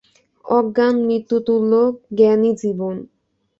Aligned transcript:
অজ্ঞান 0.45 0.95
মৃত্যুতুল্য, 1.07 1.71
জ্ঞানই 2.17 2.51
জীবন। 2.61 2.95